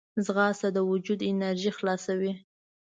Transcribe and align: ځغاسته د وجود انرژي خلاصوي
ځغاسته 0.25 0.67
د 0.75 0.77
وجود 0.91 1.19
انرژي 1.31 1.71
خلاصوي 1.77 2.33